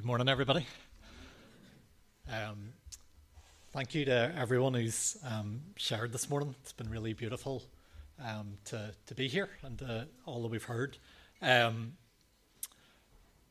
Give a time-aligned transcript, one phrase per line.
[0.00, 0.66] Good morning, everybody.
[2.32, 2.72] Um,
[3.74, 6.54] thank you to everyone who's um, shared this morning.
[6.62, 7.62] It's been really beautiful
[8.18, 10.96] um, to, to be here and uh, all that we've heard.
[11.42, 11.92] Um,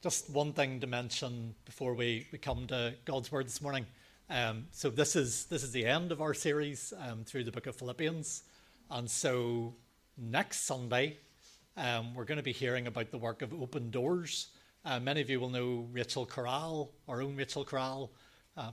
[0.01, 3.85] just one thing to mention before we, we come to God's Word this morning.
[4.27, 7.67] Um, so this is this is the end of our series um, through the book
[7.67, 8.41] of Philippians,
[8.89, 9.75] and so
[10.17, 11.19] next Sunday
[11.77, 14.47] we're going to be hearing about the work of Open Doors.
[14.85, 18.11] Uh, many of you will know Rachel Corral, our own Rachel Corral,
[18.55, 18.71] uh,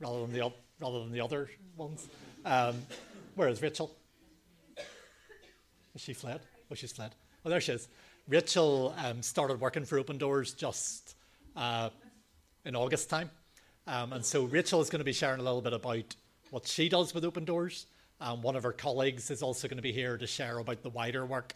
[0.00, 2.08] rather than the rather than the other ones.
[2.44, 2.74] Um,
[3.36, 3.94] where is Rachel?
[5.94, 6.40] Is she fled?
[6.70, 7.14] Oh, she's fled.
[7.44, 7.88] Oh, there she is.
[8.26, 11.14] Rachel um, started working for Open Doors just
[11.54, 11.90] uh,
[12.64, 13.30] in August time,
[13.86, 16.16] um, and so Rachel is going to be sharing a little bit about
[16.50, 17.86] what she does with Open Doors.
[18.20, 20.90] Um, one of her colleagues is also going to be here to share about the
[20.90, 21.54] wider work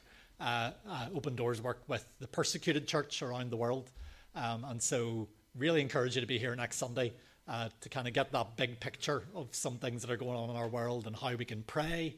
[1.15, 3.91] Open Doors work with the persecuted church around the world.
[4.35, 7.13] Um, and so, really encourage you to be here next Sunday
[7.47, 10.49] uh, to kind of get that big picture of some things that are going on
[10.49, 12.17] in our world and how we can pray,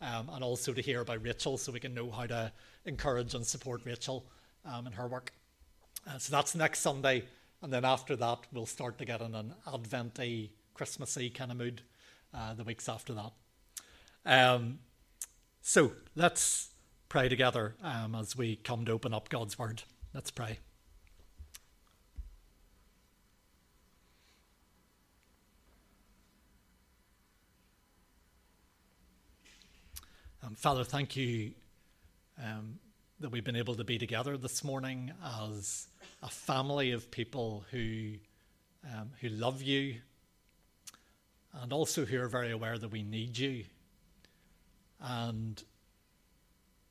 [0.00, 2.52] um, and also to hear about Rachel so we can know how to
[2.84, 4.24] encourage and support Rachel
[4.64, 5.32] um, in her work.
[6.06, 7.24] Uh, so, that's next Sunday.
[7.62, 11.82] And then after that, we'll start to get in an Adventy, Christmassy kind of mood
[12.32, 13.32] uh, the weeks after that.
[14.24, 14.78] Um,
[15.62, 16.68] so, let's
[17.16, 19.82] pray together um, as we come to open up God's Word.
[20.12, 20.58] Let's pray.
[30.44, 31.52] Um, Father, thank you
[32.38, 32.78] um,
[33.20, 35.10] that we've been able to be together this morning
[35.42, 35.86] as
[36.22, 38.10] a family of people who
[38.84, 39.94] um, who love you
[41.62, 43.64] and also who are very aware that we need you.
[45.00, 45.64] And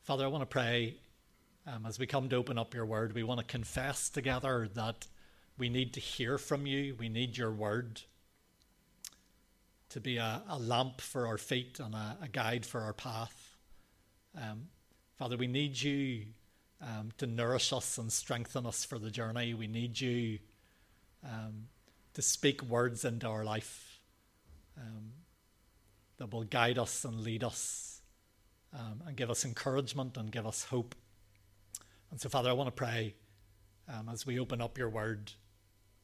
[0.06, 0.98] Father, I want to pray
[1.66, 5.08] um, as we come to open up your word, we want to confess together that
[5.58, 6.94] we need to hear from you.
[7.00, 8.02] We need your word
[9.90, 13.56] to be a, a lamp for our feet and a, a guide for our path.
[14.38, 14.68] Um,
[15.18, 16.26] Father, we need you
[16.84, 19.56] um, to nourish us and strengthen us for the journey.
[19.56, 20.38] We need you
[21.24, 21.66] um,
[22.14, 24.00] to speak words into our life
[24.78, 25.14] um,
[26.18, 27.95] that will guide us and lead us
[28.78, 30.96] um, and give us encouragement and give us hope.
[32.12, 33.16] And so, Father, I want to pray
[33.88, 35.32] um, as we open up your word.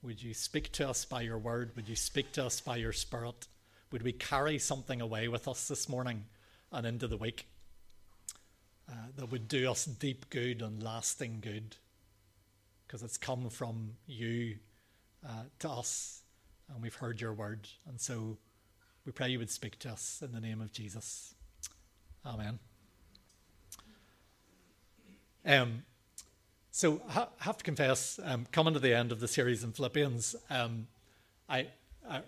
[0.01, 1.71] Would you speak to us by your word?
[1.75, 3.47] Would you speak to us by your spirit?
[3.91, 6.25] Would we carry something away with us this morning
[6.71, 7.47] and into the week
[8.89, 11.75] uh, that would do us deep good and lasting good?
[12.87, 14.57] Because it's come from you
[15.25, 16.21] uh, to us,
[16.73, 17.67] and we've heard your word.
[17.87, 18.37] And so
[19.05, 21.35] we pray you would speak to us in the name of Jesus.
[22.25, 22.59] Amen.
[25.43, 25.83] Um,
[26.69, 30.35] so I have to confess, um, coming to the end of the series in Philippians,
[30.49, 30.87] um,
[31.49, 31.67] I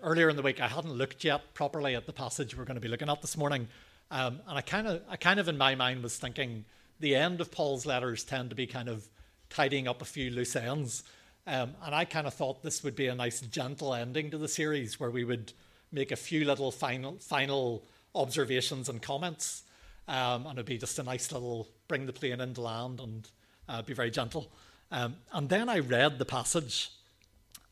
[0.02, 2.80] earlier in the week I hadn't looked yet properly at the passage we're going to
[2.80, 3.68] be looking at this morning,
[4.10, 6.64] um, and I kind of, I kind of in my mind was thinking
[6.98, 9.08] the end of Paul's letters tend to be kind of
[9.48, 11.04] tidying up a few loose ends,
[11.46, 14.48] um, and I kind of thought this would be a nice gentle ending to the
[14.48, 15.52] series where we would
[15.92, 19.62] make a few little final, final observations and comments
[20.08, 23.28] um, and it'd be just a nice little bring the plane into land and
[23.68, 24.50] uh, be very gentle.
[24.90, 26.90] Um, and then I read the passage,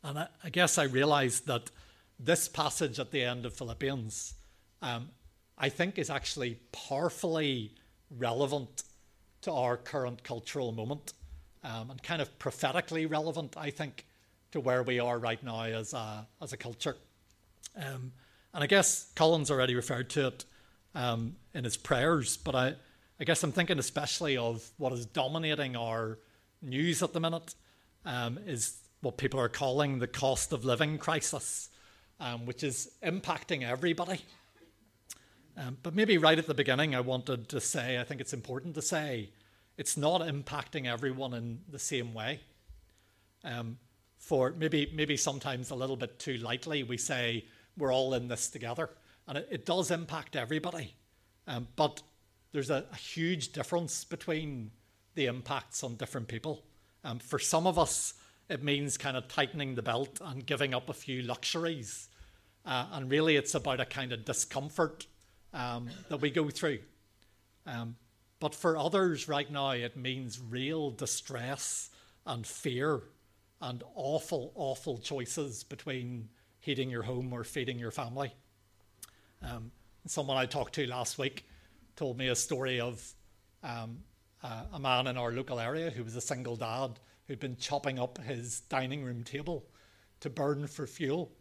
[0.03, 1.71] and I, I, guess I realized that
[2.19, 4.34] this passage at the end of Philippians,
[4.81, 5.10] um,
[5.59, 7.72] I think, is actually powerfully
[8.10, 8.84] relevant
[9.42, 11.12] to our current cultural moment
[11.65, 14.06] um, and kind of prophetically relevant, I think,
[14.53, 16.97] to where we are right now as a, as a culture.
[17.76, 18.12] Um,
[18.54, 20.44] and I guess Colin's already referred to it
[20.94, 22.36] um, in his prayers.
[22.36, 22.75] But I,
[23.20, 26.19] I guess I'm thinking especially of what is dominating our
[26.60, 27.54] news at the minute
[28.04, 31.69] um, is what people are calling the cost of living crisis,
[32.20, 34.20] um, which is impacting everybody.
[35.56, 38.74] Um, but maybe right at the beginning, I wanted to say, I think it's important
[38.76, 39.30] to say,
[39.76, 42.41] it's not impacting everyone in the same way.
[43.44, 43.78] Um,
[44.19, 47.45] for maybe, maybe sometimes a little bit too lightly, we say
[47.77, 48.88] we're all in this together
[49.27, 50.95] and it, it does impact everybody.
[51.47, 52.03] Um, but
[52.53, 54.71] there's a, a, huge difference between
[55.15, 56.63] the impacts on different people.
[57.04, 58.15] Um, for some of us,
[58.48, 62.09] it means kind of tightening the belt and giving up a few luxuries.
[62.65, 65.07] Uh, and really, it's about a kind of discomfort
[65.53, 66.78] um, that we go through.
[67.66, 67.97] Um,
[68.39, 71.91] but for others right now, it means real distress
[72.27, 73.03] and fear
[73.60, 76.28] and awful, awful choices between
[76.59, 78.33] heating your home or feeding your family.
[79.42, 79.71] Um,
[80.06, 81.47] someone I talked to last week
[81.97, 83.03] told me a story of
[83.62, 83.98] um,
[84.42, 87.98] uh, a man in our local area who was a single dad who'd been chopping
[87.98, 89.65] up his dining room table
[90.21, 91.33] to burn for fuel.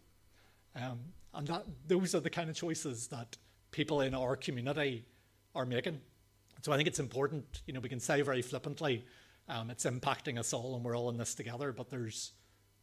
[0.76, 1.00] Um,
[1.34, 3.38] and that, those are the kind of choices that
[3.72, 5.06] people in our community
[5.56, 6.00] are making.
[6.62, 9.06] So I think it's important, you know, we can say very flippantly,
[9.50, 12.34] um, it's impacting us all and we're all in this together, but there's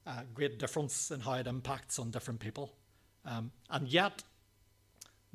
[0.07, 2.75] a great difference in how it impacts on different people.
[3.25, 4.23] Um, and yet,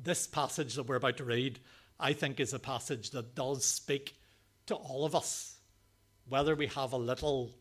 [0.04, 1.58] this passage that we're about to read,
[1.98, 4.16] I think, is a passage that does speak
[4.66, 5.58] to all of us,
[6.28, 7.54] whether we have a little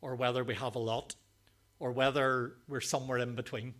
[0.00, 1.14] or whether we have a lot,
[1.78, 3.74] or whether we're somewhere in between.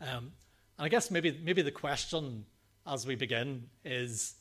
[0.00, 0.32] Um,
[0.76, 2.44] and I guess maybe maybe the question
[2.86, 4.34] as we begin is,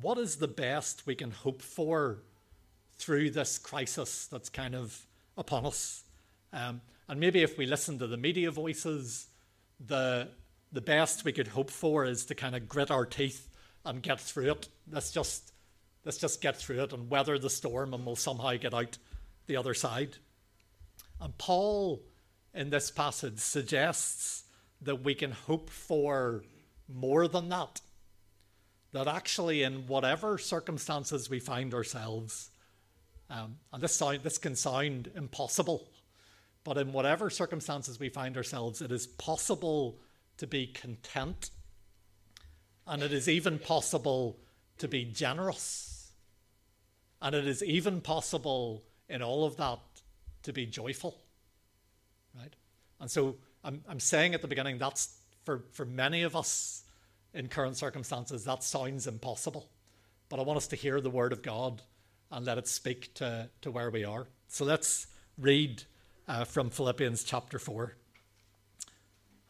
[0.00, 2.22] what is the best we can hope for
[2.96, 5.06] through this crisis that's kind of
[5.36, 6.04] upon us?
[6.52, 9.26] Um, and maybe if we listen to the media voices,
[9.84, 10.28] the
[10.74, 13.48] the best we could hope for is to kind of grit our teeth
[13.84, 14.68] and get through it.
[14.90, 15.52] Let's just
[16.04, 18.98] let's just get through it and weather the storm, and we'll somehow get out
[19.46, 20.16] the other side.
[21.20, 22.02] And Paul,
[22.52, 24.44] in this passage, suggests
[24.82, 26.44] that we can hope for
[26.92, 27.80] more than that.
[28.92, 32.50] That actually, in whatever circumstances we find ourselves,
[33.30, 35.88] um, and this, sound, this can sound impossible,
[36.64, 40.00] but in whatever circumstances we find ourselves, it is possible
[40.38, 41.50] to be content,
[42.86, 44.38] and it is even possible
[44.78, 46.12] to be generous,
[47.22, 49.80] and it is even possible in all of that
[50.42, 51.16] to be joyful.
[52.36, 52.54] Right?
[53.00, 56.84] And so I'm, I'm saying at the beginning that's for, for many of us
[57.32, 59.68] in current circumstances, that sounds impossible.
[60.28, 61.82] But I want us to hear the word of God
[62.30, 64.26] and let it speak to, to where we are.
[64.48, 65.06] So let's
[65.38, 65.82] read
[66.26, 67.96] uh, from Philippians chapter 4.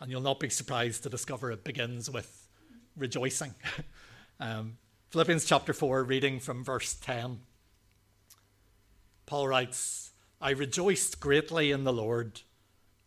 [0.04, 2.46] And you'll not be surprised to discover it begins with
[2.94, 3.54] rejoicing.
[4.38, 4.76] um,
[5.08, 7.38] Philippians chapter 4, reading from verse 10.
[9.24, 10.10] Paul writes,
[10.42, 12.42] I rejoiced greatly in the Lord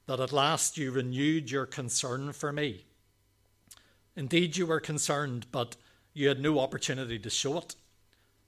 [0.07, 2.85] that at last you renewed your concern for me.
[4.15, 5.75] Indeed, you were concerned, but
[6.15, 7.75] you had no opportunity to show it.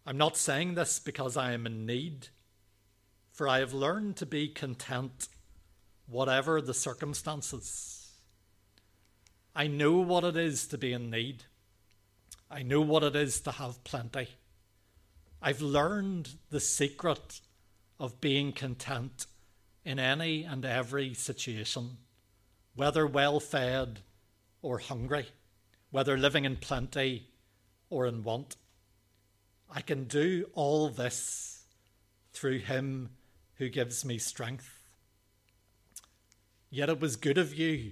[0.07, 2.29] I'm not saying this because I am in need,
[3.31, 5.27] for I have learned to be content,
[6.07, 7.98] whatever the circumstances.
[9.59, 11.43] I know what it is to be in need.
[12.49, 14.29] I know what it is to have plenty.
[15.41, 17.41] I've learned the secret
[17.99, 19.25] of being content
[19.83, 21.97] in any and every situation,
[22.73, 23.99] whether well fed
[24.61, 25.27] or hungry,
[25.91, 27.27] whether living in plenty
[27.89, 28.55] or in want.
[29.69, 31.65] I can do all this
[32.31, 33.09] through him
[33.55, 34.81] who gives me strength.
[36.69, 37.91] Yet it was good of you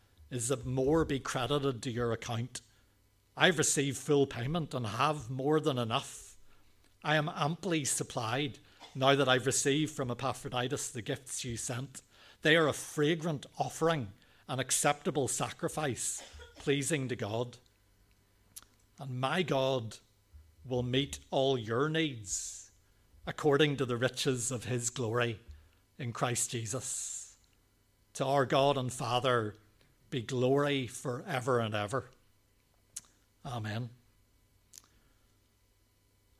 [0.31, 2.61] is that more be credited to your account.
[3.35, 6.37] I've received full payment and have more than enough.
[7.03, 8.59] I am amply supplied
[8.95, 12.01] now that I've received from Epaphroditus the gifts you sent.
[12.41, 14.09] They are a fragrant offering,
[14.47, 16.23] an acceptable sacrifice,
[16.57, 17.57] pleasing to God.
[18.99, 19.97] And my God
[20.65, 22.71] will meet all your needs
[23.25, 25.39] according to the riches of his glory
[25.97, 27.35] in Christ Jesus.
[28.15, 29.55] To our God and Father
[30.11, 32.05] be glory forever and ever.
[33.45, 33.89] Amen.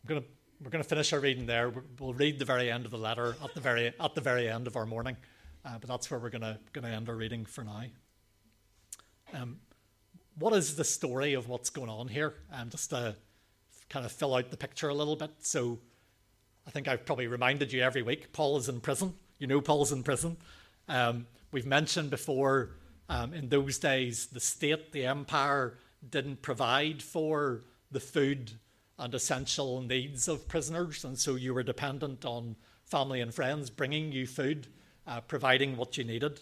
[0.04, 0.28] I'm going to
[0.63, 1.74] we're going to finish our reading there.
[2.00, 4.68] We'll read the very end of the letter at the very at the very end
[4.68, 5.18] of our morning,
[5.66, 7.86] uh, but that's where we're going to going to end our reading for now.
[9.34, 9.58] Um,
[10.38, 12.36] what is the story of what's going on here?
[12.54, 13.16] Um, just to
[13.90, 15.32] kind of fill out the picture a little bit.
[15.40, 15.80] So,
[16.68, 18.32] I think I've probably reminded you every week.
[18.32, 19.16] Paul is in prison.
[19.40, 20.38] You know, Paul's in prison.
[20.88, 22.72] Um, we've mentioned before.
[23.12, 25.77] Um, in those days, the state, the empire,
[26.10, 28.53] didn't provide for the food
[28.98, 31.03] and essential needs of prisoners.
[31.03, 34.68] And so you were dependent on family and friends bringing you food,
[35.06, 36.39] uh, providing what you needed.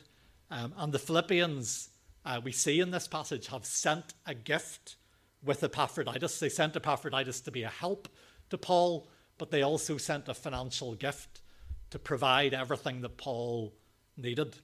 [0.51, 1.89] Um, and the Philippians,
[2.23, 4.97] uh, we see in this passage, have sent a gift
[5.43, 6.39] with Epaphroditus.
[6.39, 8.07] They sent Epaphroditus to be a help
[8.51, 9.07] to Paul,
[9.39, 11.41] but they also sent a financial gift
[11.89, 13.73] to provide everything that Paul
[14.15, 14.57] needed.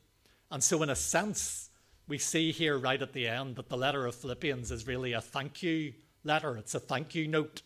[0.51, 1.71] And so, in a sense,
[2.07, 5.21] we see here right at the end that the letter of Philippians is really a
[5.21, 5.93] thank you
[6.23, 6.57] letter.
[6.57, 7.61] It's a thank you note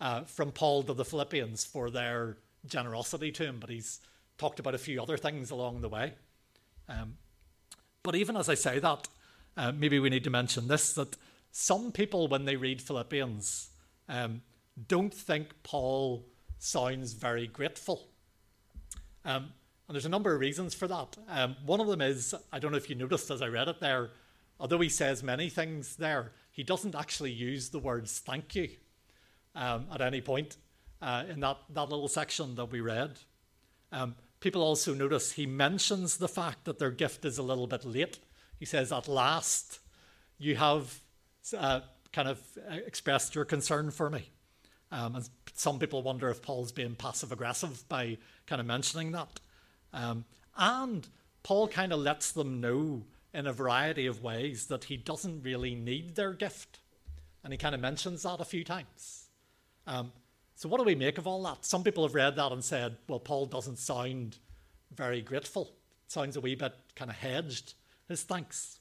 [0.00, 4.00] uh, from Paul to the Philippians for their generosity to him, but he's
[4.38, 6.14] talked about a few other things along the way.
[6.88, 7.16] Um,
[8.02, 9.08] but even as I say that,
[9.56, 11.16] uh, maybe we need to mention this that
[11.52, 13.70] some people, when they read Philippians,
[14.08, 14.42] um,
[14.88, 16.26] don't think Paul
[16.58, 18.08] sounds very grateful.
[19.24, 19.52] Um,
[19.90, 21.16] and there's a number of reasons for that.
[21.28, 23.80] Um, one of them is I don't know if you noticed as I read it
[23.80, 24.10] there,
[24.60, 28.68] although he says many things there, he doesn't actually use the words thank you
[29.56, 30.58] um, at any point
[31.02, 33.18] uh, in that, that little section that we read.
[33.90, 37.84] Um, people also notice he mentions the fact that their gift is a little bit
[37.84, 38.20] late.
[38.60, 39.80] He says, At last,
[40.38, 41.00] you have
[41.58, 41.80] uh,
[42.12, 44.30] kind of uh, expressed your concern for me.
[44.92, 49.40] Um, and some people wonder if Paul's being passive aggressive by kind of mentioning that.
[49.92, 50.24] Um,
[50.56, 51.08] and
[51.42, 55.74] Paul kind of lets them know in a variety of ways that he doesn't really
[55.74, 56.80] need their gift.
[57.42, 59.28] And he kind of mentions that a few times.
[59.86, 60.12] Um,
[60.54, 61.64] so, what do we make of all that?
[61.64, 64.36] Some people have read that and said, well, Paul doesn't sound
[64.94, 65.72] very grateful.
[66.04, 67.74] It sounds a wee bit kind of hedged,
[68.08, 68.78] his thanks.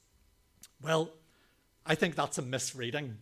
[0.82, 1.12] Well,
[1.86, 3.18] I think that's a misreading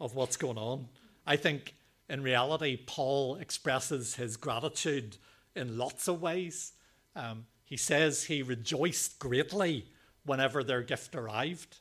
[0.00, 0.88] of what's going on.
[1.26, 1.74] I think
[2.08, 5.16] in reality, Paul expresses his gratitude
[5.54, 6.72] in lots of ways.
[7.16, 9.86] Um, he says he rejoiced greatly
[10.24, 11.78] whenever their gift arrived.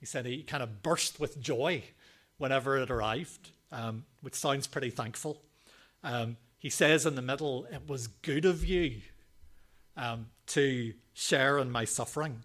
[0.00, 1.82] He said he kind of burst with joy
[2.38, 5.42] whenever it arrived, um, which sounds pretty thankful.
[6.02, 9.00] Um, he says in the middle, It was good of you
[9.96, 12.44] um, to share in my suffering.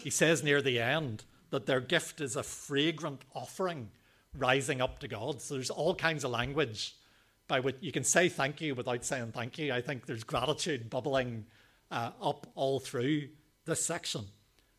[0.00, 3.90] He says near the end that their gift is a fragrant offering
[4.36, 5.40] rising up to God.
[5.40, 6.94] So there's all kinds of language
[7.46, 9.72] by which you can say thank you without saying thank you.
[9.72, 11.46] I think there's gratitude bubbling
[11.90, 13.28] uh, up all through
[13.66, 14.26] this section.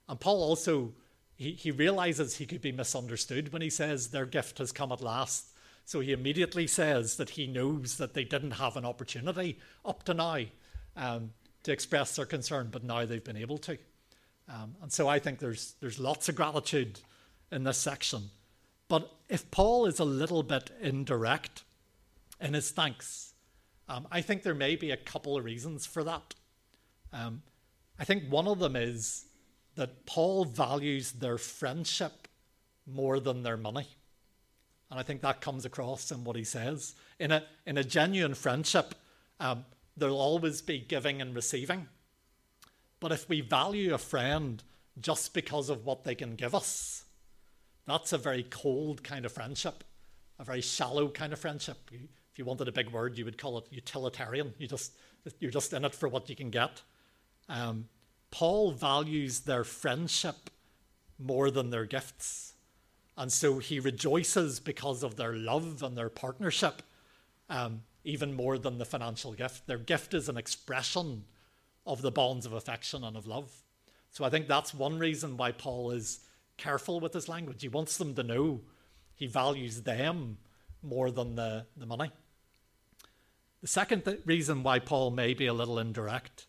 [0.08, 0.94] And Paul also,
[1.36, 5.02] he, he realizes he could be misunderstood when he says their gift has come at
[5.02, 5.52] last.
[5.86, 10.14] So he immediately says that he knows that they didn't have an opportunity up to
[10.14, 10.40] now
[10.96, 11.32] um,
[11.64, 13.78] to express their concern, but now they've been able to.
[14.50, 17.00] Um, and so I think there's, there's lots of gratitude
[17.52, 18.30] in this section.
[18.88, 21.64] But if Paul is a little bit indirect
[22.40, 23.34] in his thanks,
[23.88, 26.34] um, I think there may be a couple of reasons for that.
[27.14, 27.44] Um,
[28.00, 29.26] I think one of them is
[29.76, 32.28] that Paul values their friendship
[32.88, 33.88] more than their money.
[34.90, 36.96] And I think that comes across in what he says.
[37.20, 38.96] In a, in a genuine friendship,
[39.40, 39.66] um,
[39.98, 41.88] there'll always be giving and receiving.
[43.00, 44.64] But if we value a friend
[45.00, 47.06] just because of what they can give us,
[47.86, 49.84] that's a very cold kind of friendship,
[50.40, 51.78] a very shallow kind of friendship.
[52.36, 54.54] If you wanted a big word, you would call it utilitarian.
[54.58, 54.92] You just,
[55.40, 56.82] you're just in it for what you can get.
[57.48, 57.88] Um,
[58.30, 60.50] Paul values their friendship
[61.18, 62.56] more than their gifts.
[63.16, 66.82] And so he rejoices because of their love and their partnership,
[67.50, 69.66] um, even more than the financial gift.
[69.66, 71.24] Their gift is an expression
[71.86, 73.50] of the bonds of affection and of love.
[74.12, 76.20] So I think that's one reason why Paul is
[76.58, 77.62] careful with his language.
[77.62, 78.60] He wants them to know
[79.14, 80.40] he values them
[80.84, 82.12] more than the, the money.
[83.62, 86.48] The second th- reason why Paul may be a little indirect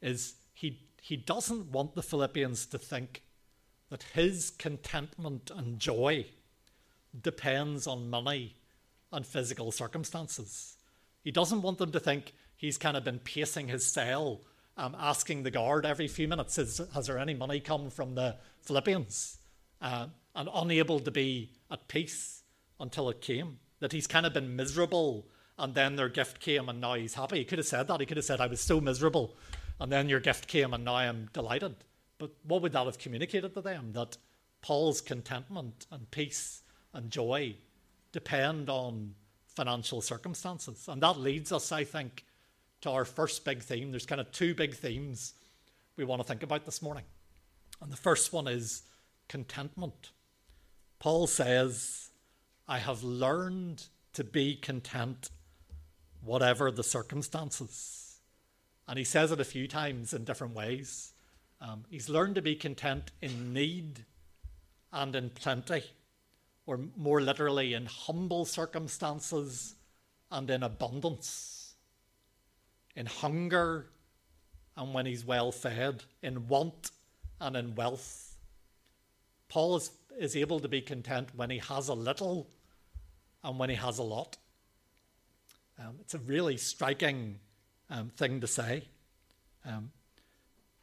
[0.00, 3.22] is he he doesn't want the Philippians to think
[3.90, 6.26] that his contentment and joy
[7.18, 8.56] depends on money
[9.12, 10.76] and physical circumstances.
[11.22, 14.42] He doesn't want them to think he's kind of been pacing his cell,
[14.76, 18.36] um, asking the guard every few minutes, has, has there any money come from the
[18.60, 19.38] Philippians?
[19.80, 22.42] Uh, and unable to be at peace
[22.78, 23.58] until it came.
[23.80, 25.26] That he's kind of been miserable
[25.58, 27.38] and then their gift came and now he's happy.
[27.38, 28.00] He could have said that.
[28.00, 29.36] He could have said, I was so miserable
[29.80, 31.76] and then your gift came and now I'm delighted.
[32.18, 33.92] But what would that have communicated to them?
[33.92, 34.16] That
[34.60, 36.62] Paul's contentment and peace
[36.92, 37.56] and joy
[38.12, 39.14] depend on
[39.54, 40.86] financial circumstances.
[40.88, 42.24] And that leads us, I think,
[42.80, 43.90] to our first big theme.
[43.90, 45.34] There's kind of two big themes
[45.96, 47.04] we want to think about this morning.
[47.80, 48.82] And the first one is
[49.28, 50.10] contentment.
[50.98, 52.10] Paul says,
[52.66, 55.30] I have learned to be content,
[56.22, 58.20] whatever the circumstances.
[58.86, 61.12] And he says it a few times in different ways.
[61.60, 64.04] Um, he's learned to be content in need
[64.92, 65.82] and in plenty,
[66.66, 69.74] or more literally, in humble circumstances
[70.30, 71.74] and in abundance,
[72.96, 73.86] in hunger
[74.76, 76.92] and when he's well fed, in want
[77.40, 78.36] and in wealth.
[79.48, 82.48] Paul is, is able to be content when he has a little
[83.42, 84.36] and when he has a lot.
[85.80, 87.38] Um, it's a really striking
[87.88, 88.82] um, thing to say.
[89.64, 89.92] Um,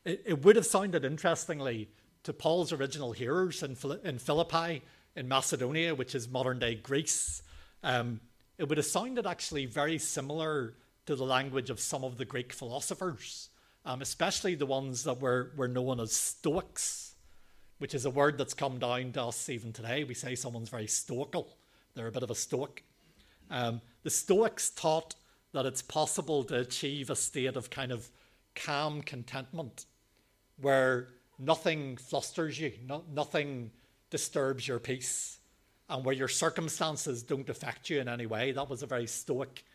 [0.06, 1.90] it, it, would have sounded interestingly
[2.24, 3.76] to Paul's original hearers in,
[4.06, 4.84] in Philippi,
[5.16, 7.44] in Macedonia, which is modern day Greece.
[7.84, 8.22] Um,
[8.58, 10.76] it would have sounded actually very similar
[11.08, 13.50] to the language of some of the Greek philosophers,
[13.86, 17.16] um, especially the ones that were, were known as Stoics.
[17.80, 20.06] which is a word that's come down to us even today.
[20.06, 21.58] We say someone's very stoical,
[21.96, 22.86] they're a bit of a stoic.
[24.06, 25.16] The Stoics taught
[25.52, 28.12] that it's possible to achieve a state of kind of
[28.54, 29.86] calm contentment
[30.62, 31.08] where
[31.40, 33.72] nothing flusters you, no, nothing
[34.12, 35.40] disturbs your peace,
[35.90, 38.52] and where your circumstances don't affect you in any way.
[38.52, 39.66] That was a very Stoic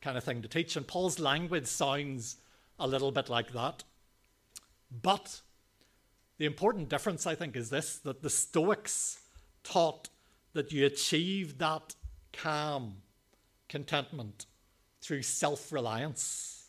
[0.00, 0.76] kind of thing to teach.
[0.76, 2.36] And Paul's language sounds
[2.78, 3.84] a little bit like that.
[5.02, 5.42] But
[6.38, 9.20] the important difference, I think, is this that the Stoics
[9.62, 10.08] taught
[10.54, 11.94] that you achieve that
[12.32, 13.02] calm
[13.68, 14.46] contentment
[15.00, 16.68] through self reliance.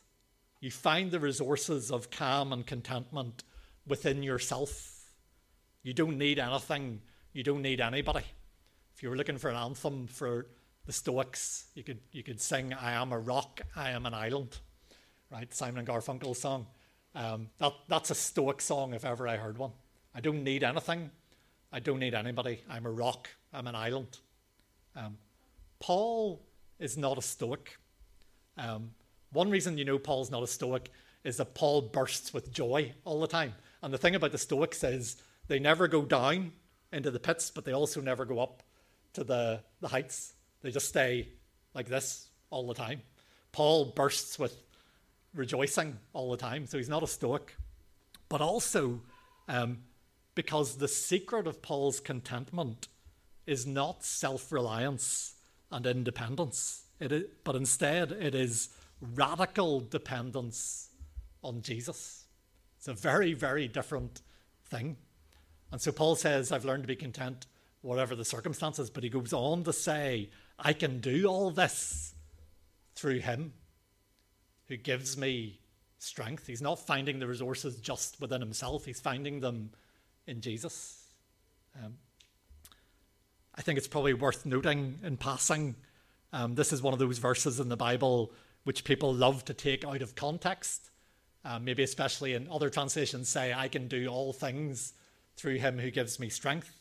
[0.60, 3.44] You find the resources of calm and contentment
[3.88, 4.96] within yourself.
[5.84, 7.02] You don't need anything,
[7.34, 8.24] you don't need anybody.
[8.96, 10.48] If you were looking for an anthem for
[10.86, 14.58] the Stoics, you could, you could sing, I am a rock, I am an island,
[15.32, 15.54] right?
[15.54, 16.68] Simon and Garfunkel's song.
[17.14, 19.72] Um, that, that's a Stoic song if ever I heard one.
[20.14, 21.12] I don't need anything,
[21.72, 22.62] I don't need anybody.
[22.70, 24.18] I'm a rock, I'm an island.
[24.96, 25.18] Um,
[25.80, 26.42] Paul
[26.80, 27.78] is not a Stoic.
[28.58, 28.92] Um,
[29.32, 30.92] one reason you know Paul's not a Stoic
[31.24, 33.54] is that Paul bursts with joy all the time.
[33.82, 35.18] And the thing about the Stoics is
[35.48, 36.54] they never go down
[36.92, 38.64] into the pits, but they also never go up
[39.14, 40.34] to the, the heights.
[40.62, 41.30] They just stay
[41.74, 43.02] like this all the time.
[43.52, 44.56] Paul bursts with
[45.34, 47.56] rejoicing all the time, so he's not a Stoic.
[48.30, 49.02] But also,
[49.48, 49.80] um,
[50.34, 52.88] because the secret of Paul's contentment
[53.46, 55.35] is not self reliance
[55.76, 58.70] and independence, but instead it is
[59.02, 60.90] radical dependence
[61.44, 62.24] on Jesus.
[62.78, 64.22] It's a very, very different
[64.70, 64.96] thing.
[65.72, 67.46] And so Paul says, I've learned to be content,
[67.82, 72.14] whatever the circumstances, but he goes on to say, I can do all this
[72.96, 73.52] through him
[74.70, 75.60] who gives me
[76.00, 76.48] strength.
[76.48, 79.72] He's not finding the resources just within himself, he's finding them
[80.26, 81.04] in Jesus.
[81.84, 81.98] Um,
[83.56, 85.76] I think it's probably worth noting in passing.
[86.34, 89.86] Um, this is one of those verses in the Bible which people love to take
[89.86, 90.90] out of context
[91.46, 94.94] uh, maybe especially in other translations say, I can do all things
[95.38, 96.80] through him who gives me strength.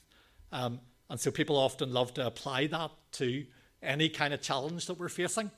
[0.53, 3.45] Um, and so people often love to apply that to
[3.83, 5.51] any kind of challenge that we're facing.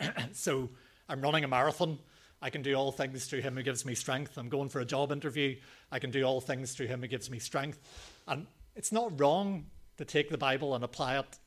[0.32, 0.70] so
[1.08, 1.98] I'm running a marathon.
[2.40, 4.38] I can do all things through him who gives me strength.
[4.38, 5.56] I'm going for a job interview.
[5.92, 7.78] I can do all things through him who gives me strength.
[8.26, 9.66] And it's not wrong
[10.00, 11.38] to take the Bible and apply it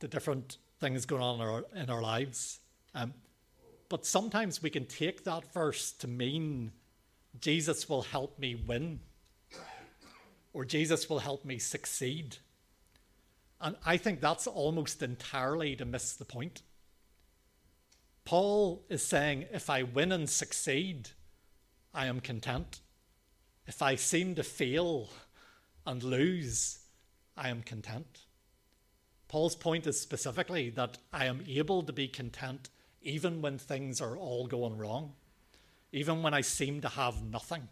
[0.00, 2.58] to different things going on in our, in our lives.
[2.94, 3.14] Um,
[3.88, 6.72] but sometimes we can take that verse to mean
[7.40, 9.00] Jesus will help me win
[10.52, 12.38] or Jesus will help me succeed.
[13.60, 16.62] And I think that's almost entirely to miss the point.
[18.24, 21.10] Paul is saying, if I win and succeed,
[21.94, 22.80] I am content.
[23.66, 25.08] If I seem to fail
[25.86, 26.81] and lose,
[27.36, 28.20] I am content.
[29.28, 32.68] Paul's point is specifically that I am able to be content
[33.00, 35.12] even when things are all going wrong,
[35.92, 37.68] even when I seem to have nothing,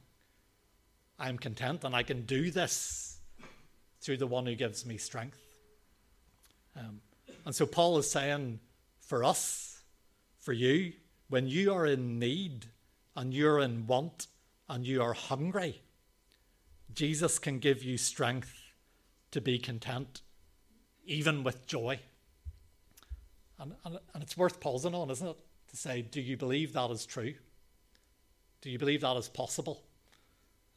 [1.18, 3.18] I'm content and I can do this
[4.00, 5.38] through the one who gives me strength.
[6.76, 7.00] Um,
[7.44, 8.60] and so Paul is saying
[8.98, 9.82] for us,
[10.38, 10.92] for you,
[11.28, 12.66] when you are in need
[13.14, 14.26] and you're in want
[14.68, 15.82] and you are hungry,
[16.94, 18.59] Jesus can give you strength
[19.30, 20.22] to be content,
[21.04, 22.00] even with joy.
[23.58, 25.36] And, and, and it's worth pausing on, isn't it?
[25.70, 27.34] To say, do you believe that is true?
[28.60, 29.82] Do you believe that is possible?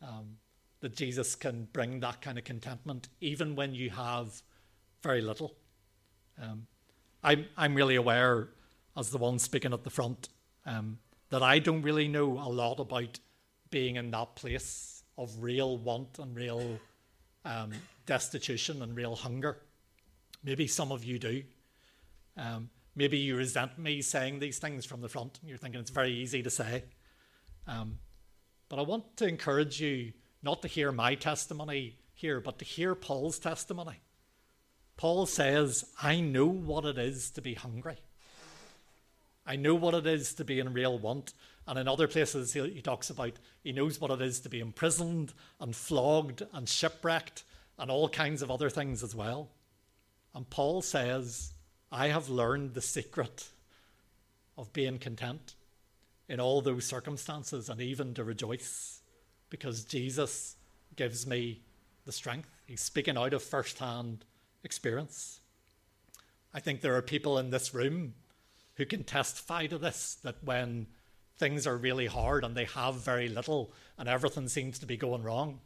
[0.02, 0.38] Um,
[0.82, 4.42] that Jesus can bring that kind of contentment even when you have
[5.02, 5.56] very little.
[6.42, 6.68] Um,
[7.24, 8.50] I'm, I'm really aware,
[8.98, 10.28] as the one speaking at the front,
[10.66, 13.20] um, that I don't really know a lot about
[13.70, 16.80] being in that place of real want and real
[17.46, 17.72] um,
[18.06, 19.58] destitution and real hunger.
[20.44, 21.44] Maybe some of you do.
[22.38, 25.40] Um, maybe you resent me saying these things from the front.
[25.44, 26.84] You're thinking it's very easy to say.
[27.68, 28.00] Um,
[28.70, 32.96] but I want to encourage you not to hear my testimony here, but to hear
[32.96, 34.02] Paul's testimony.
[34.98, 37.98] Paul says, I know what it is to be hungry.
[39.46, 41.34] I know what it is to be in real want.
[41.67, 44.60] And in other places, he, he talks about he knows what it is to be
[44.60, 47.43] imprisoned and flogged and shipwrecked
[47.78, 49.49] and all kinds of other things as well.
[50.36, 51.54] And Paul says,
[51.91, 53.49] I have learned the secret
[54.58, 55.56] of being content
[56.28, 59.02] in all those circumstances and even to rejoice
[59.49, 60.56] because Jesus
[60.95, 61.62] gives me
[62.06, 62.49] the strength.
[62.65, 64.26] He's speaking out of first hand
[64.63, 65.39] experience.
[66.54, 68.13] I think there are people in this room
[68.76, 70.88] who can testify to this that when
[71.44, 75.22] things are really hard and they have very little and everything seems to be going
[75.24, 75.60] wrong,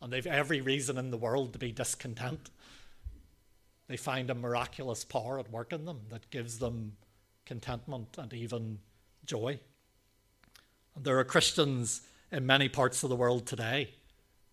[0.00, 2.50] and they've every reason in the world to be discontent.
[3.88, 6.92] They find a miraculous power at work in them that gives them
[7.44, 8.78] contentment and even
[9.26, 9.58] joy.
[10.94, 13.94] And there are Christians in many parts of the world today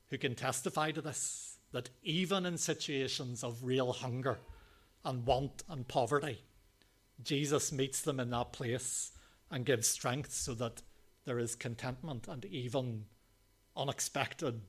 [0.09, 4.39] who can testify to this that even in situations of real hunger
[5.05, 6.41] and want and poverty,
[7.23, 9.11] Jesus meets them in that place
[9.51, 10.81] and gives strength so that
[11.25, 13.05] there is contentment and even
[13.75, 14.61] unexpected,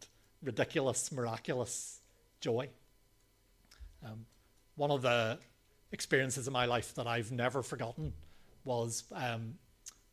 [0.42, 2.00] ridiculous, miraculous
[2.40, 2.68] joy.
[4.04, 4.26] Um,
[4.76, 5.38] one of the
[5.92, 8.12] experiences in my life that I've never forgotten
[8.64, 9.54] was um,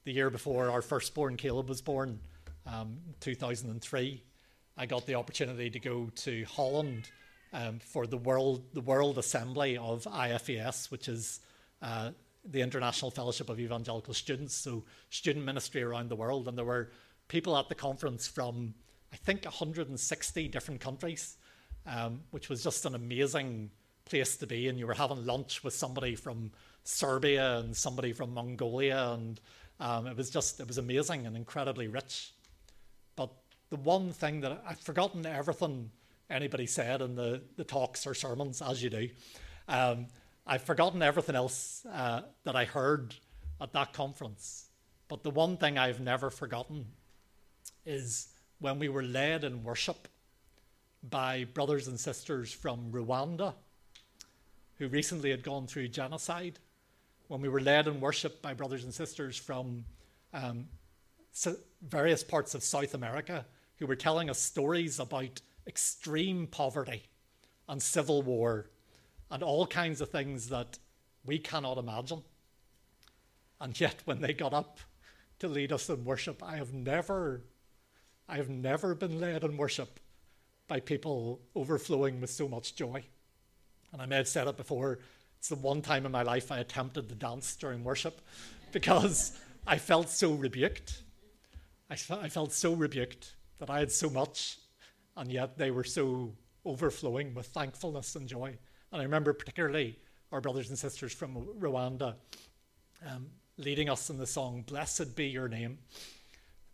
[0.06, 2.20] the year before our firstborn Caleb was born,
[2.66, 4.24] um, 2003.
[4.78, 7.10] I got the opportunity to go to Holland
[7.52, 11.40] um, for the World the World Assembly of IFES, which is
[11.82, 12.12] uh,
[12.50, 16.48] the International Fellowship of Evangelical Students, so student ministry around the world.
[16.48, 16.92] And there were
[17.28, 18.74] people at the conference from,
[19.14, 21.38] I think, 160 different countries,
[21.86, 23.72] um, which was just an amazing
[24.06, 24.68] place to be.
[24.68, 26.52] And you were having lunch with somebody from
[26.84, 29.40] Serbia and somebody from Mongolia, and
[29.80, 32.34] um, it was just, it was amazing and incredibly rich.
[33.16, 33.30] But
[33.70, 35.92] the one thing that I've forgotten everything
[36.30, 39.10] anybody said in the, the talks or sermons, as you do.
[39.68, 40.08] Um,
[40.52, 43.14] I've forgotten everything else uh, that I heard
[43.62, 44.66] at that conference.
[45.08, 46.88] But the one thing I've never forgotten
[47.86, 50.08] is when we were led in worship
[51.08, 53.54] by brothers and sisters from Rwanda
[54.80, 56.58] who recently had gone through genocide.
[57.28, 59.86] When we were led in worship by brothers and sisters from
[60.34, 60.68] um,
[61.88, 63.46] various parts of South America
[63.78, 67.04] who were telling us stories about extreme poverty
[67.68, 68.72] and civil war
[69.32, 70.80] and all kinds of things that
[71.26, 72.24] we cannot imagine.
[73.62, 74.80] And yet, when they got up
[75.40, 77.42] to lead us in worship, I have never,
[78.28, 80.00] I have never been led in worship
[80.68, 83.04] by people overflowing with so much joy.
[83.92, 85.00] And I may have said it before,
[85.38, 88.22] it's the one time in my life I attempted to dance during worship
[88.72, 91.04] because I felt so rebuked.
[91.90, 94.60] I, I felt so rebuked that I had so much,
[95.18, 96.34] and yet they were so
[96.66, 98.58] overflowing with thankfulness and joy.
[98.92, 99.98] And I remember particularly
[100.32, 102.16] our brothers and sisters from Rwanda
[103.08, 105.78] um, leading us in the song, Blessed be your name.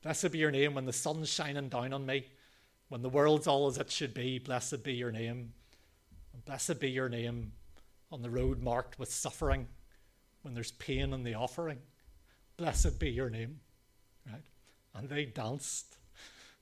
[0.01, 2.28] Blessed be your name when the sun's shining down on me,
[2.89, 4.39] when the world's all as it should be.
[4.39, 5.54] Blessed be your name.
[6.34, 7.51] And blessed be your name
[8.12, 9.67] on the road marked with suffering,
[10.43, 11.80] when there's pain in the offering.
[12.58, 13.60] Blessed be your name.
[14.32, 14.43] Right?
[14.93, 15.97] And they danced.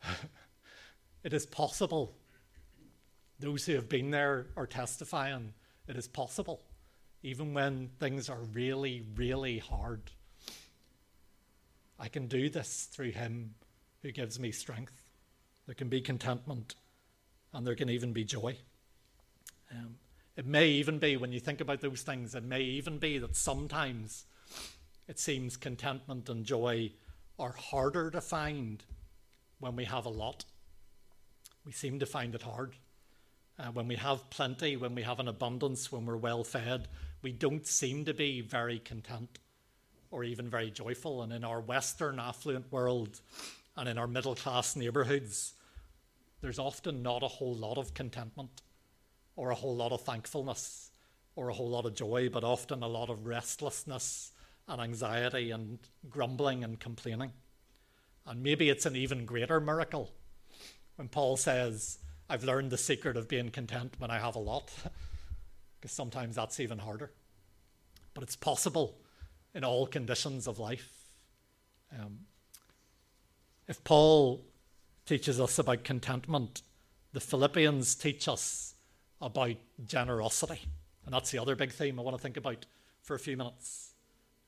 [1.24, 2.16] it is possible
[3.44, 5.54] those who have been there are testifying
[5.90, 6.62] it is possible,
[7.24, 10.02] even when things are really, really hard.
[12.00, 13.56] I can do this through Him
[14.02, 15.04] who gives me strength.
[15.66, 16.76] There can be contentment
[17.52, 18.56] and there can even be joy.
[19.72, 19.96] Um,
[20.38, 23.36] it may even be, when you think about those things, it may even be that
[23.36, 24.26] sometimes
[25.10, 26.94] it seems contentment and joy
[27.38, 28.84] are harder to find
[29.60, 30.46] when we have a lot.
[31.66, 32.76] We seem to find it hard.
[33.60, 36.88] Uh, when we have plenty, when we have an abundance, when we're well fed,
[37.22, 39.40] we don't seem to be very content
[40.10, 41.22] or even very joyful.
[41.22, 43.22] And in our Western affluent world
[43.76, 45.54] and in our middle class neighbourhoods,
[46.42, 48.62] there's often not a whole lot of contentment
[49.36, 50.92] or a whole lot of thankfulness
[51.36, 54.32] or a whole lot of joy, but often a lot of restlessness
[54.68, 57.32] and anxiety and grumbling and complaining.
[58.26, 60.12] And maybe it's an even greater miracle
[60.96, 64.72] when Paul says, I've learned the secret of being content when I have a lot,
[65.80, 67.12] because sometimes that's even harder.
[68.14, 68.98] But it's possible
[69.54, 70.90] in all conditions of life.
[71.98, 72.20] Um,
[73.68, 74.46] if Paul
[75.06, 76.62] teaches us about contentment,
[77.12, 78.74] the Philippians teach us
[79.22, 79.56] about
[79.86, 80.62] generosity.
[81.06, 82.66] And that's the other big theme I want to think about
[83.02, 83.94] for a few minutes.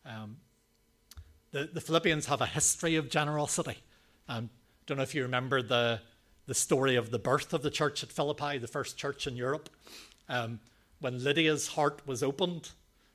[0.05, 0.37] Um,
[1.51, 3.77] the, the Philippians have a history of generosity.
[4.27, 4.49] Um,
[4.85, 6.01] don't know if you remember the
[6.47, 9.69] the story of the birth of the church at Philippi, the first church in Europe,
[10.29, 10.59] um,
[10.99, 12.71] when Lydia's heart was opened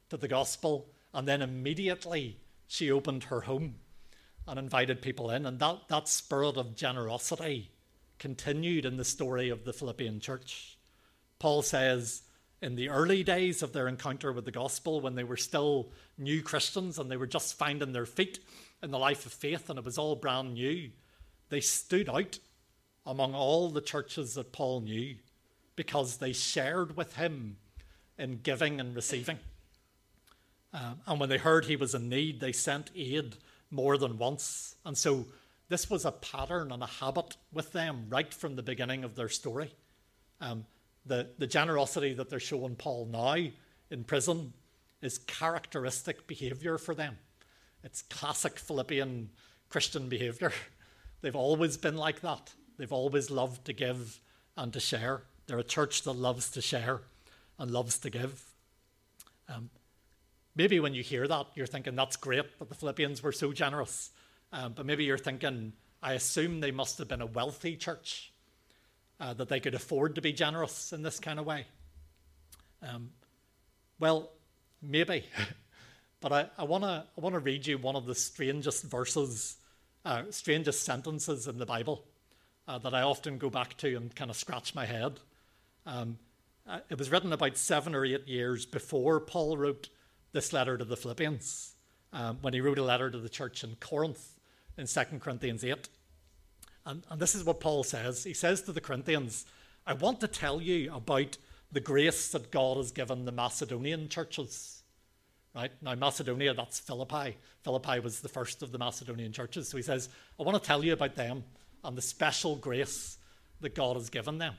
[0.09, 3.77] to the gospel, and then immediately she opened her home
[4.47, 5.47] and invited people in.
[5.47, 7.71] And that, that spirit of generosity
[8.19, 10.77] continued in the story of the Philippian church.
[11.39, 12.23] Paul says,
[12.61, 16.43] in the early days of their encounter with the gospel, when they were still new
[16.43, 18.39] Christians and they were just finding their feet
[18.83, 20.91] in the life of faith and it was all brand new,
[21.49, 22.39] they stood out
[23.07, 25.17] among all the churches that Paul knew
[25.77, 27.57] because they shared with him
[28.19, 29.39] in giving and receiving.
[30.73, 33.37] Um, and when they heard he was in need, they sent aid
[33.71, 34.77] more than once.
[34.85, 35.27] And so
[35.69, 39.29] this was a pattern and a habit with them right from the beginning of their
[39.29, 39.73] story.
[40.41, 40.67] Um,
[41.07, 43.37] the, the generosity that they're showing Paul now
[43.91, 44.53] in prison
[45.01, 47.17] is characteristic behavior for them.
[47.83, 49.31] It's classic Philippian
[49.69, 50.53] Christian behavior.
[51.23, 52.53] They've always been like that.
[52.81, 54.23] They've always loved to give
[54.57, 55.25] and to share.
[55.47, 57.03] They're a church that loves to share
[57.59, 58.43] and loves to give.
[59.51, 59.69] Um,
[60.57, 64.13] maybe when you hear that, you're thinking that's great that the Philippians were so generous.
[64.51, 68.33] Um, but maybe you're thinking, I assume they must have been a wealthy church,
[69.21, 71.67] uh, that they could afford to be generous in this kind of way.
[72.81, 73.11] Um,
[73.99, 74.31] well,
[74.81, 75.27] maybe.
[76.21, 79.59] but I, I want to I wanna read you one of the strangest verses,
[80.07, 82.07] uh, strangest sentences in the Bible
[82.71, 85.19] uh, that I often go back to and kind of scratch my head.
[85.87, 86.19] Um,
[86.69, 89.89] uh, it was written about seven or eight years before Paul wrote
[90.31, 91.75] this letter to the Philippians,
[92.13, 94.39] um, when he wrote a letter to the church in Corinth
[94.79, 95.89] in 2 Corinthians 8.
[96.87, 98.23] And, and this is what Paul says.
[98.23, 99.47] He says to the Corinthians,
[99.85, 101.39] I want to tell you about
[101.73, 104.85] the grace that God has given the Macedonian churches.
[105.57, 105.73] Right?
[105.83, 107.37] Now, Macedonia, that's Philippi.
[107.65, 109.69] Philippi was the first of the Macedonian churches.
[109.69, 111.43] So he says, I want to tell you about them
[111.85, 113.19] and the special grace
[113.61, 114.55] that God has given them.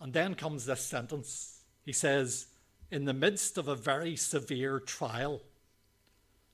[0.00, 1.62] And then comes this sentence.
[1.84, 2.46] He says,
[2.90, 5.42] In the midst of a very severe trial,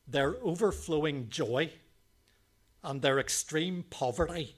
[0.06, 1.72] their overflowing joy
[2.82, 4.56] and their extreme poverty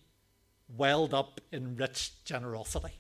[0.69, 2.95] welled up in rich generosity.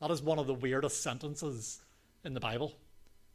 [0.00, 1.80] That is one of the weirdest sentences
[2.24, 2.74] in the Bible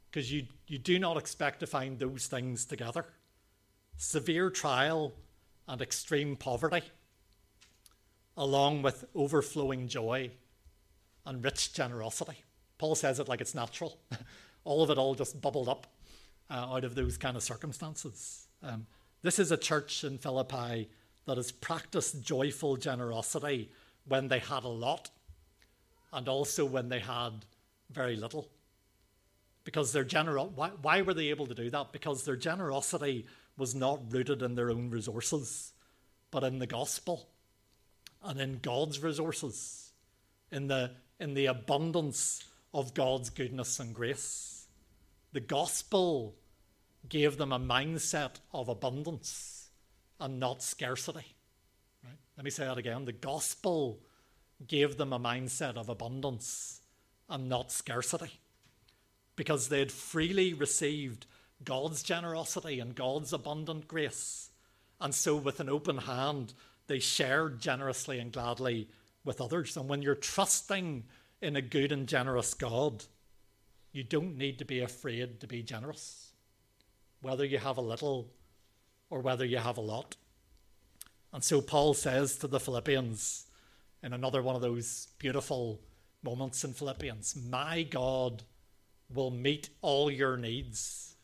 [0.10, 3.06] because you, you do not expect to find those things together
[3.98, 5.14] severe trial
[5.68, 6.82] and extreme poverty,
[8.38, 10.32] along with overflowing joy
[11.26, 12.44] and rich generosity.
[12.78, 13.98] Paul says it like it's natural.
[14.64, 15.88] all of it all just bubbled up
[16.50, 18.48] uh, out of those kind of circumstances.
[18.62, 18.86] Um,
[19.22, 20.90] this is a church in Philippi
[21.26, 23.72] that has practiced joyful generosity
[24.08, 25.10] when they had a lot
[26.14, 27.46] and also when they had
[27.90, 28.50] very little.
[29.64, 31.92] Because their general why, why were they able to do that?
[31.92, 33.26] Because their generosity
[33.58, 35.74] was not rooted in their own resources,
[36.30, 37.30] but in the gospel
[38.26, 39.92] and in God's resources,
[40.52, 44.68] in the in the abundance of God's goodness and grace.
[45.32, 46.36] The gospel
[47.08, 49.70] gave them a mindset of abundance
[50.20, 51.36] and not scarcity.
[52.04, 52.18] Right?
[52.38, 53.06] Let me say that again.
[53.06, 54.00] The gospel
[54.68, 56.82] gave them a mindset of abundance
[57.30, 58.40] and not scarcity
[59.36, 61.26] because they had freely received
[61.64, 64.50] God's generosity and God's abundant grace.
[65.00, 66.54] And so, with an open hand,
[66.88, 68.88] they share generously and gladly
[69.24, 69.76] with others.
[69.76, 71.04] And when you're trusting
[71.42, 73.06] in a good and generous God,
[73.92, 76.32] you don't need to be afraid to be generous
[77.22, 78.30] whether you have a little
[79.10, 80.16] or whether you have a lot.
[81.34, 83.48] And so Paul says to the Philippians
[84.04, 85.82] in another one of those beautiful
[86.24, 88.44] moments in Philippians My God
[89.14, 91.16] will meet all your needs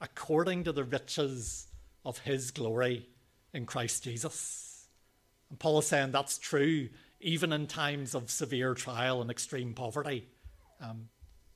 [0.00, 1.68] according to the riches
[2.04, 3.08] of his glory
[3.52, 4.65] in Christ Jesus.
[5.50, 6.88] And Paul is saying that's true
[7.20, 10.28] even in times of severe trial and extreme poverty.
[10.80, 11.08] Um,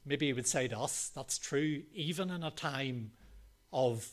[0.07, 3.13] maybe he would say to us, that's true even in a time
[3.73, 4.09] of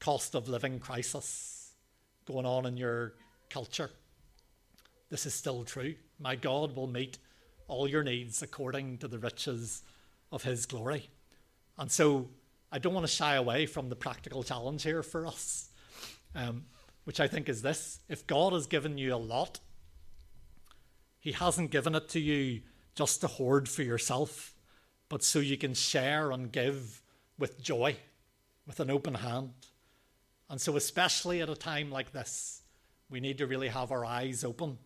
[0.00, 1.72] cost of living crisis
[2.26, 3.14] going on in your
[3.50, 3.90] culture.
[5.10, 5.94] This is still true.
[6.18, 7.18] My God will meet
[7.68, 9.82] all your needs according to the riches
[10.32, 11.08] of his glory.
[11.78, 12.28] And so
[12.72, 15.68] I don't want to shy away from the practical challenge here for us,
[16.34, 16.64] um,
[17.04, 19.60] which I think is this if God has given you a lot,
[21.18, 22.62] he hasn't given it to you
[22.94, 24.54] just to hoard for yourself,
[25.08, 27.02] but so you can share and give
[27.38, 27.96] with joy
[28.66, 29.52] with an open hand.
[30.48, 32.62] And so, especially at a time like this,
[33.08, 34.78] we need to really have our eyes open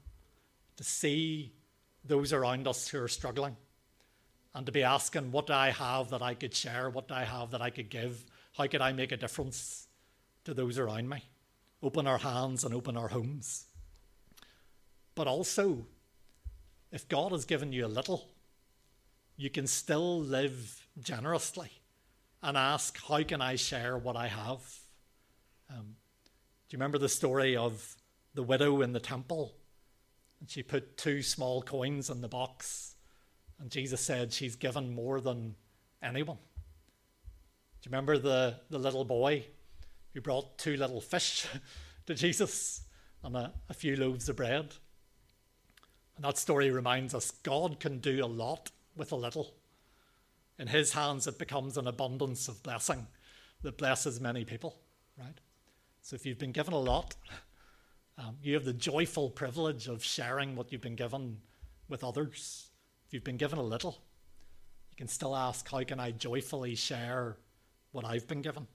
[0.77, 1.53] to see
[2.05, 3.57] those around us who are struggling
[4.55, 6.91] and to be asking, what do I have that I could share?
[6.91, 8.25] What do I have that I could give?
[8.57, 9.89] How could I make a difference
[10.45, 11.23] to those around me?
[11.83, 13.67] Open our hands and open our homes.
[15.15, 15.87] But also,
[16.91, 18.29] if God has given you a little,
[19.37, 21.71] you can still live generously
[22.43, 24.61] and ask, How can I share what I have?
[25.71, 25.97] Um,
[26.69, 27.97] do you remember the story of
[28.35, 29.55] the widow in the temple?
[30.41, 32.95] And she put two small coins in the box,
[33.59, 35.55] and Jesus said she's given more than
[36.03, 36.37] anyone.
[36.37, 39.45] Do you remember the, the little boy
[40.19, 41.47] who brought two little fish
[42.07, 42.83] to Jesus
[43.23, 44.75] and a, a few loaves of bread?
[46.17, 49.55] And that story reminds us God can do a lot with a little.
[50.59, 53.07] In his hands, it becomes an abundance of blessing
[53.63, 54.77] that blesses many people,
[55.17, 55.39] right?
[56.03, 57.15] So if you've been given a lot,
[58.19, 61.39] Um, you have the joyful privilege of sharing what you've been given
[61.89, 62.71] with others.
[63.07, 63.97] If you've been given a little,
[64.91, 67.37] you can still ask, How can I joyfully share
[67.93, 68.67] what I've been given?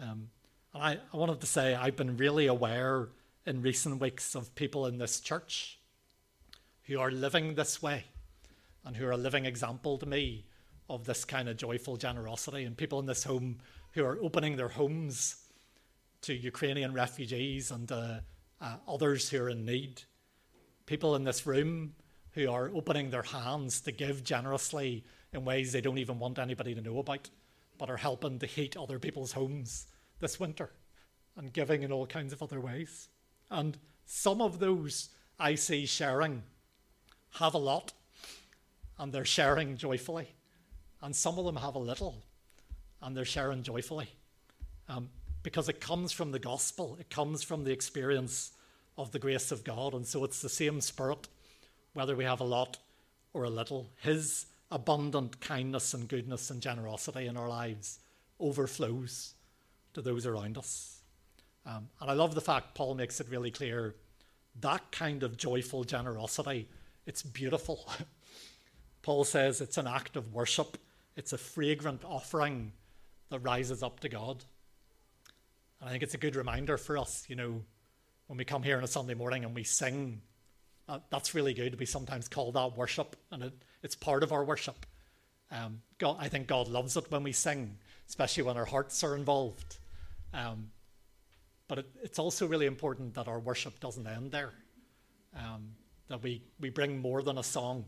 [0.00, 0.28] Um,
[0.74, 3.08] I, I wanted to say, I've been really aware
[3.46, 5.78] in recent weeks of people in this church
[6.84, 8.06] who are living this way
[8.84, 10.46] and who are a living example to me
[10.90, 13.58] of this kind of joyful generosity, and people in this home
[13.92, 15.36] who are opening their homes
[16.22, 18.18] to Ukrainian refugees and uh,
[18.60, 20.02] uh, others who are in need.
[20.86, 21.94] People in this room
[22.32, 26.74] who are opening their hands to give generously in ways they don't even want anybody
[26.74, 27.30] to know about,
[27.78, 29.86] but are helping to heat other people's homes
[30.24, 30.70] this winter
[31.36, 33.08] and giving in all kinds of other ways.
[33.50, 36.42] And some of those I see sharing
[37.32, 37.92] have a lot
[38.98, 40.28] and they're sharing joyfully.
[41.02, 42.22] And some of them have a little
[43.02, 44.08] and they're sharing joyfully.
[44.88, 45.10] Um,
[45.42, 48.52] because it comes from the gospel, it comes from the experience
[48.96, 49.92] of the grace of God.
[49.92, 51.28] And so it's the same spirit,
[51.92, 52.78] whether we have a lot
[53.34, 53.90] or a little.
[54.00, 57.98] His abundant kindness and goodness and generosity in our lives
[58.40, 59.34] overflows
[59.94, 61.02] to those around us.
[61.66, 63.94] Um, and I love the fact Paul makes it really clear
[64.60, 66.68] that kind of joyful generosity,
[67.06, 67.88] it's beautiful.
[69.02, 70.78] Paul says it's an act of worship,
[71.16, 72.72] it's a fragrant offering
[73.30, 74.44] that rises up to God.
[75.80, 77.62] And I think it's a good reminder for us, you know,
[78.26, 80.22] when we come here on a Sunday morning and we sing,
[80.88, 81.78] uh, that's really good.
[81.78, 83.52] We sometimes call that worship, and it,
[83.82, 84.86] it's part of our worship.
[85.50, 87.76] Um, God, I think God loves it when we sing,
[88.08, 89.78] especially when our hearts are involved.
[90.34, 90.70] Um,
[91.68, 94.52] but it, it's also really important that our worship doesn't end there,
[95.36, 95.70] um,
[96.08, 97.84] that we, we bring more than a song.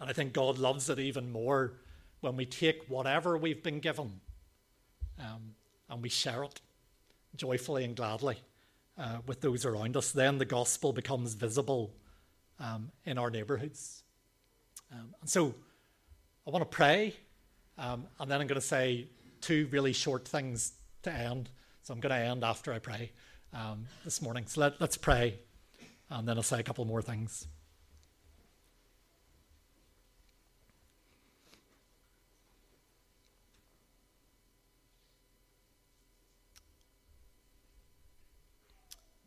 [0.00, 1.74] And I think God loves it even more
[2.20, 4.20] when we take whatever we've been given
[5.20, 5.54] um,
[5.88, 6.60] and we share it
[7.36, 8.36] joyfully and gladly
[8.98, 10.12] uh, with those around us.
[10.12, 11.94] Then the gospel becomes visible
[12.58, 14.02] um, in our neighborhoods.
[14.92, 15.54] Um, and so
[16.46, 17.14] I want to pray,
[17.76, 19.08] um, and then I'm going to say
[19.40, 20.72] two really short things
[21.06, 21.50] to end.
[21.82, 23.12] So I'm going to end after I pray
[23.52, 24.44] um, this morning.
[24.46, 25.38] So let, let's pray,
[26.10, 27.46] and then I'll say a couple more things.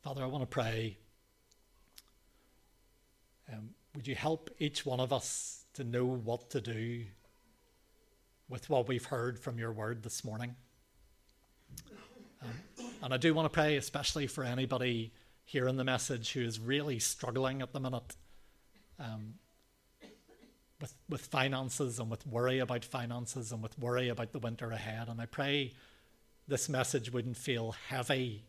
[0.03, 0.97] Father, I want to pray.
[3.53, 7.05] Um, would you help each one of us to know what to do
[8.49, 10.55] with what we've heard from your word this morning?
[12.41, 15.12] Um, and I do want to pray, especially for anybody
[15.45, 18.15] hearing the message who is really struggling at the minute
[18.99, 19.36] um,
[20.79, 25.08] with, with finances and with worry about finances and with worry about the winter ahead.
[25.10, 25.73] And I pray
[26.47, 28.43] this message wouldn't feel heavy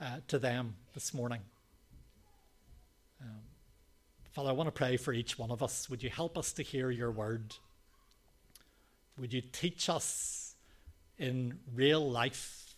[0.00, 1.40] uh, to them this morning.
[3.20, 3.40] Um,
[4.32, 5.90] Father, I want to pray for each one of us.
[5.90, 7.54] Would you help us to hear your word?
[9.18, 10.39] Would you teach us
[11.20, 12.74] in real life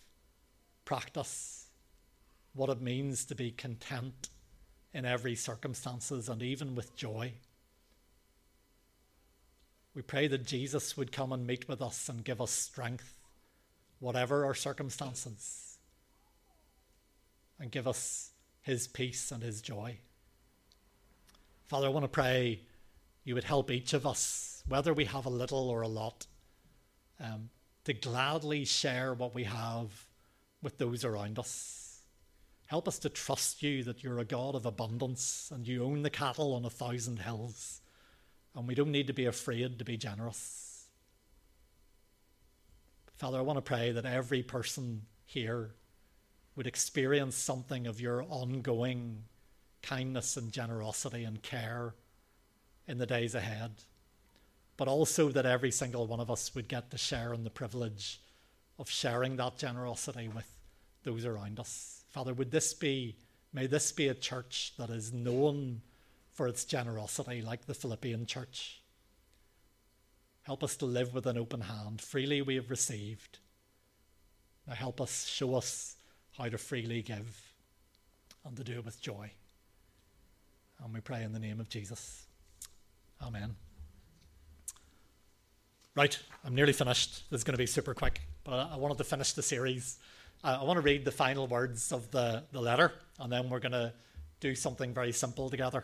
[0.84, 1.66] practice
[2.54, 4.28] what it means to be content
[4.92, 7.32] in every circumstances and even with joy.
[9.94, 13.14] We pray that Jesus would come and meet with us and give us strength,
[14.00, 15.78] whatever our circumstances,
[17.60, 19.98] and give us his peace and his joy.
[21.66, 22.62] Father, I want to pray
[23.22, 26.26] you would help each of us, whether we have a little or a lot,
[27.20, 27.50] um,
[27.84, 30.06] to gladly share what we have
[30.62, 32.00] with those around us.
[32.66, 36.10] Help us to trust you that you're a God of abundance and you own the
[36.10, 37.80] cattle on a thousand hills.
[38.54, 40.86] And we don't need to be afraid to be generous.
[43.16, 45.74] Father, I want to pray that every person here
[46.56, 49.24] would experience something of your ongoing
[49.82, 51.94] kindness and generosity and care
[52.86, 53.72] in the days ahead.
[54.76, 58.20] But also that every single one of us would get to share in the privilege
[58.78, 60.50] of sharing that generosity with
[61.04, 62.04] those around us.
[62.08, 63.16] Father, would this be,
[63.52, 65.82] may this be a church that is known
[66.32, 68.80] for its generosity like the Philippian church.
[70.42, 72.00] Help us to live with an open hand.
[72.00, 73.38] Freely we have received.
[74.66, 75.96] Now help us, show us
[76.36, 77.40] how to freely give
[78.44, 79.30] and to do it with joy.
[80.82, 82.26] And we pray in the name of Jesus.
[83.22, 83.54] Amen.
[85.94, 87.30] Right, I'm nearly finished.
[87.30, 89.98] This is going to be super quick, but I wanted to finish the series.
[90.42, 93.60] Uh, I want to read the final words of the, the letter, and then we're
[93.60, 93.92] going to
[94.40, 95.82] do something very simple together.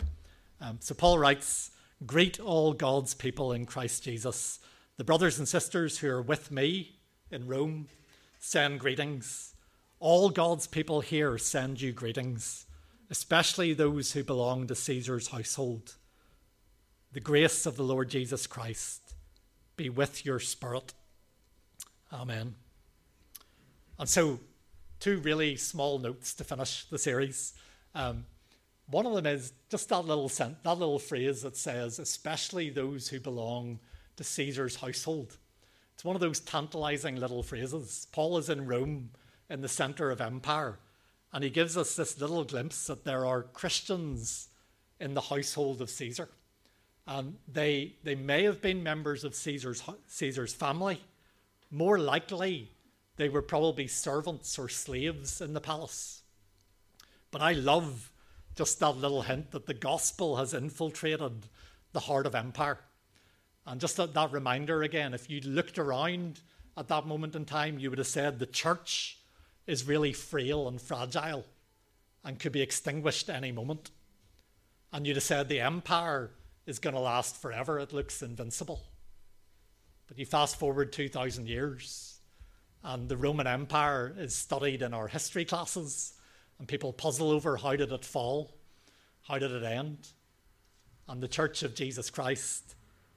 [0.62, 1.72] Um, so Paul writes,
[2.06, 4.60] Greet all God's people in Christ Jesus.
[4.96, 6.96] The brothers and sisters who are with me
[7.30, 7.88] in Rome
[8.38, 9.54] send greetings.
[10.00, 12.64] All God's people here send you greetings,
[13.10, 15.96] especially those who belong to Caesar's household.
[17.12, 19.07] The grace of the Lord Jesus Christ
[19.78, 20.92] be with your spirit.
[22.12, 22.54] Amen.
[23.98, 24.38] And so,
[25.00, 27.54] two really small notes to finish the series.
[27.94, 28.26] Um,
[28.90, 33.08] one of them is just that little sent, that little phrase that says, especially those
[33.08, 33.78] who belong
[34.16, 35.36] to Caesar's household.
[35.94, 38.06] It's one of those tantalizing little phrases.
[38.12, 39.10] Paul is in Rome
[39.50, 40.78] in the center of empire,
[41.32, 44.48] and he gives us this little glimpse that there are Christians
[45.00, 46.28] in the household of Caesar.
[47.08, 51.00] And they, they may have been members of Caesar's, Caesar's family.
[51.70, 52.70] More likely,
[53.16, 56.20] they were probably servants or slaves in the palace.
[57.30, 58.12] But I love
[58.56, 61.46] just that little hint that the gospel has infiltrated
[61.92, 62.78] the heart of empire.
[63.66, 66.40] And just that, that reminder again, if you looked around
[66.76, 69.18] at that moment in time, you would have said the church
[69.66, 71.46] is really frail and fragile
[72.22, 73.90] and could be extinguished any moment.
[74.92, 76.32] And you'd have said the empire
[76.68, 78.84] is going to last forever, it looks invincible.
[80.06, 82.20] But you fast forward 2,000 years,
[82.84, 86.12] and the Roman Empire is studied in our history classes
[86.58, 88.54] and people puzzle over how did it fall?
[89.22, 90.08] How did it end?
[91.08, 92.74] And the Church of Jesus Christ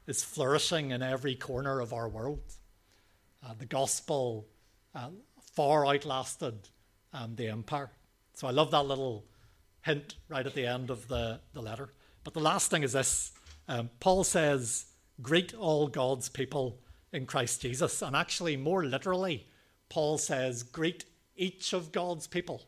[0.08, 2.54] is flourishing in every corner of our world.
[3.46, 4.48] Uh, the gospel
[4.96, 5.10] uh,
[5.56, 6.70] far outlasted
[7.12, 7.92] um, the empire.
[8.34, 9.26] So I love that little
[9.82, 11.90] hint right at the end of the, the letter.
[12.24, 13.34] But the last thing is this
[13.68, 14.86] um, Paul says,
[15.22, 16.80] Greet all God's people
[17.14, 18.02] in Christ Jesus.
[18.02, 19.48] And actually, more literally,
[19.90, 21.06] Paul says, Greet
[21.36, 22.64] each of God's people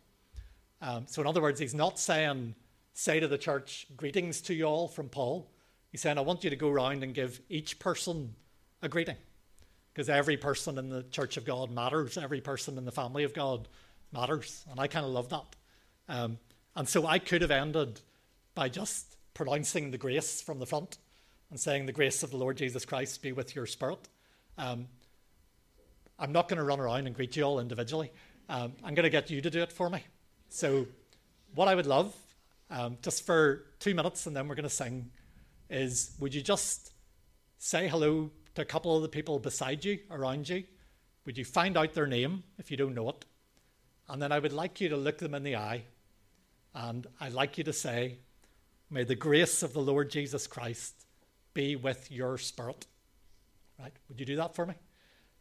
[0.83, 2.55] um, so, in other words, he's not saying,
[2.91, 5.49] say to the church, greetings to you all from Paul.
[5.89, 8.35] He's saying, I want you to go around and give each person
[8.81, 9.15] a greeting.
[9.93, 13.33] Because every person in the church of God matters, every person in the family of
[13.33, 13.69] God
[14.11, 14.65] matters.
[14.69, 15.55] And I kind of love that.
[16.09, 16.37] Um,
[16.75, 18.01] and so I could have ended
[18.53, 20.97] by just pronouncing the grace from the front
[21.49, 24.07] and saying, The grace of the Lord Jesus Christ be with your spirit.
[24.57, 24.87] Um,
[26.19, 28.11] I'm not going to run around and greet you all individually.
[28.49, 30.03] Um, I'm going to get you to do it for me.
[30.49, 30.85] So,
[31.55, 32.15] what I would love,
[32.69, 35.09] um, just for two minutes and then we're going to sing,
[35.69, 36.93] is would you just
[37.57, 40.63] say hello to a couple of the people beside you, around you?
[41.25, 43.25] Would you find out their name if you don't know it?
[44.09, 45.83] And then I would like you to look them in the eye
[46.75, 48.17] and I'd like you to say,
[48.93, 50.93] May the grace of the Lord Jesus Christ
[51.55, 52.85] be with your spirit.
[53.79, 53.91] Right?
[54.07, 54.75] Would you do that for me?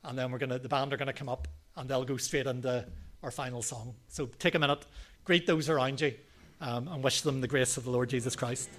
[0.05, 1.46] And then we're gonna the band are gonna come up
[1.76, 2.86] and they'll go straight into
[3.22, 3.94] our final song.
[4.09, 4.86] So take a minute,
[5.24, 6.14] greet those around you,
[6.62, 8.70] um, and wish them the grace of the Lord Jesus Christ.